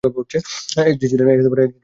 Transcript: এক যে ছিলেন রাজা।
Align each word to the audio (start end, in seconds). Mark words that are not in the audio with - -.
এক 0.83 0.93
যে 0.99 1.05
ছিলেন 1.11 1.25
রাজা। 1.27 1.71